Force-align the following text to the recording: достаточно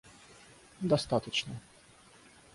достаточно 0.81 1.61